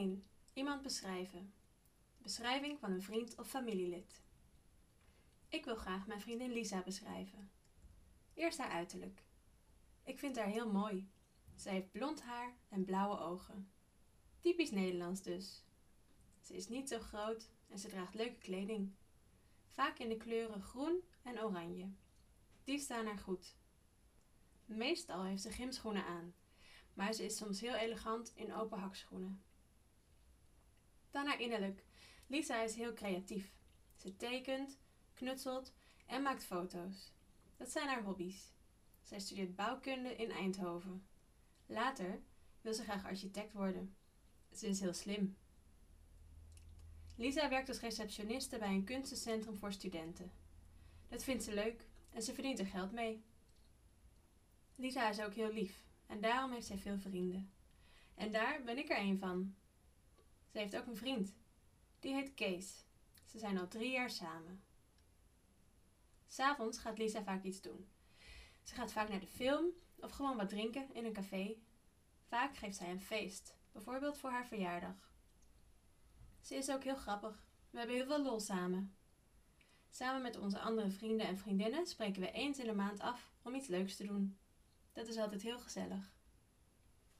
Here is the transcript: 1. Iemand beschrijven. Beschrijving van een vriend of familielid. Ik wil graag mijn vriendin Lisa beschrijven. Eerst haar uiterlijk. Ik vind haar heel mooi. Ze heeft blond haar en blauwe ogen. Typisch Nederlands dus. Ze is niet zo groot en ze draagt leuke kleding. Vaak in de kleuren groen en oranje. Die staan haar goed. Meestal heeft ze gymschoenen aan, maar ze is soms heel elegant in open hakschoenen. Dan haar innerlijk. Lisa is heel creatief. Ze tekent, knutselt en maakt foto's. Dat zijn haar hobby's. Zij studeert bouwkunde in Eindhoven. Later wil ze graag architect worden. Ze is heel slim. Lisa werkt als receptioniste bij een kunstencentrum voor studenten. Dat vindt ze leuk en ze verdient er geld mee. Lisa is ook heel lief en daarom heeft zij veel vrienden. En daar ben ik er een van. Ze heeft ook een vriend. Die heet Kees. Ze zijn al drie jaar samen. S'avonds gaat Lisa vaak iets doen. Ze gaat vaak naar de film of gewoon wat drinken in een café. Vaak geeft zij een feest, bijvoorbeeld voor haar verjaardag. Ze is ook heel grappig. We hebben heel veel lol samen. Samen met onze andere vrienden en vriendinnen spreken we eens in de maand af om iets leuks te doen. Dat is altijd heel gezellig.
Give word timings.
1. 0.00 0.24
Iemand 0.52 0.82
beschrijven. 0.82 1.52
Beschrijving 2.18 2.78
van 2.78 2.92
een 2.92 3.02
vriend 3.02 3.34
of 3.34 3.48
familielid. 3.48 4.22
Ik 5.48 5.64
wil 5.64 5.76
graag 5.76 6.06
mijn 6.06 6.20
vriendin 6.20 6.52
Lisa 6.52 6.82
beschrijven. 6.82 7.50
Eerst 8.34 8.58
haar 8.58 8.70
uiterlijk. 8.70 9.24
Ik 10.04 10.18
vind 10.18 10.36
haar 10.36 10.46
heel 10.46 10.70
mooi. 10.72 11.10
Ze 11.56 11.70
heeft 11.70 11.90
blond 11.90 12.22
haar 12.22 12.56
en 12.68 12.84
blauwe 12.84 13.18
ogen. 13.18 13.70
Typisch 14.38 14.70
Nederlands 14.70 15.22
dus. 15.22 15.64
Ze 16.40 16.54
is 16.54 16.68
niet 16.68 16.88
zo 16.88 16.98
groot 16.98 17.50
en 17.68 17.78
ze 17.78 17.88
draagt 17.88 18.14
leuke 18.14 18.38
kleding. 18.38 18.94
Vaak 19.66 19.98
in 19.98 20.08
de 20.08 20.16
kleuren 20.16 20.62
groen 20.62 21.02
en 21.22 21.42
oranje. 21.42 21.90
Die 22.64 22.78
staan 22.78 23.06
haar 23.06 23.18
goed. 23.18 23.56
Meestal 24.64 25.24
heeft 25.24 25.42
ze 25.42 25.50
gymschoenen 25.50 26.04
aan, 26.04 26.34
maar 26.94 27.12
ze 27.12 27.24
is 27.24 27.36
soms 27.36 27.60
heel 27.60 27.74
elegant 27.74 28.32
in 28.34 28.54
open 28.54 28.78
hakschoenen. 28.78 29.42
Dan 31.10 31.26
haar 31.26 31.40
innerlijk. 31.40 31.84
Lisa 32.26 32.62
is 32.62 32.74
heel 32.74 32.92
creatief. 32.92 33.52
Ze 33.96 34.16
tekent, 34.16 34.78
knutselt 35.14 35.72
en 36.06 36.22
maakt 36.22 36.44
foto's. 36.44 37.12
Dat 37.56 37.70
zijn 37.70 37.88
haar 37.88 38.02
hobby's. 38.02 38.52
Zij 39.02 39.20
studeert 39.20 39.56
bouwkunde 39.56 40.16
in 40.16 40.30
Eindhoven. 40.30 41.06
Later 41.66 42.20
wil 42.60 42.74
ze 42.74 42.82
graag 42.82 43.04
architect 43.04 43.52
worden. 43.52 43.94
Ze 44.52 44.66
is 44.66 44.80
heel 44.80 44.94
slim. 44.94 45.36
Lisa 47.16 47.48
werkt 47.48 47.68
als 47.68 47.80
receptioniste 47.80 48.58
bij 48.58 48.68
een 48.68 48.84
kunstencentrum 48.84 49.56
voor 49.56 49.72
studenten. 49.72 50.32
Dat 51.08 51.24
vindt 51.24 51.42
ze 51.42 51.54
leuk 51.54 51.86
en 52.10 52.22
ze 52.22 52.34
verdient 52.34 52.58
er 52.58 52.66
geld 52.66 52.92
mee. 52.92 53.22
Lisa 54.74 55.08
is 55.08 55.20
ook 55.20 55.34
heel 55.34 55.52
lief 55.52 55.84
en 56.06 56.20
daarom 56.20 56.52
heeft 56.52 56.66
zij 56.66 56.78
veel 56.78 56.98
vrienden. 56.98 57.52
En 58.14 58.32
daar 58.32 58.62
ben 58.62 58.78
ik 58.78 58.90
er 58.90 58.98
een 58.98 59.18
van. 59.18 59.54
Ze 60.50 60.58
heeft 60.58 60.76
ook 60.76 60.86
een 60.86 60.96
vriend. 60.96 61.34
Die 62.00 62.14
heet 62.14 62.34
Kees. 62.34 62.84
Ze 63.24 63.38
zijn 63.38 63.58
al 63.58 63.68
drie 63.68 63.90
jaar 63.90 64.10
samen. 64.10 64.62
S'avonds 66.26 66.78
gaat 66.78 66.98
Lisa 66.98 67.22
vaak 67.22 67.42
iets 67.42 67.60
doen. 67.60 67.88
Ze 68.62 68.74
gaat 68.74 68.92
vaak 68.92 69.08
naar 69.08 69.20
de 69.20 69.26
film 69.26 69.66
of 69.96 70.10
gewoon 70.10 70.36
wat 70.36 70.48
drinken 70.48 70.94
in 70.94 71.04
een 71.04 71.12
café. 71.12 71.56
Vaak 72.26 72.56
geeft 72.56 72.76
zij 72.76 72.90
een 72.90 73.00
feest, 73.00 73.54
bijvoorbeeld 73.72 74.18
voor 74.18 74.30
haar 74.30 74.46
verjaardag. 74.46 75.10
Ze 76.40 76.54
is 76.54 76.70
ook 76.70 76.84
heel 76.84 76.96
grappig. 76.96 77.44
We 77.70 77.78
hebben 77.78 77.96
heel 77.96 78.06
veel 78.06 78.22
lol 78.22 78.40
samen. 78.40 78.94
Samen 79.90 80.22
met 80.22 80.38
onze 80.38 80.58
andere 80.58 80.90
vrienden 80.90 81.26
en 81.26 81.38
vriendinnen 81.38 81.86
spreken 81.86 82.20
we 82.20 82.30
eens 82.30 82.58
in 82.58 82.66
de 82.66 82.74
maand 82.74 83.00
af 83.00 83.32
om 83.42 83.54
iets 83.54 83.66
leuks 83.66 83.96
te 83.96 84.06
doen. 84.06 84.38
Dat 84.92 85.08
is 85.08 85.16
altijd 85.16 85.42
heel 85.42 85.58
gezellig. 85.58 86.18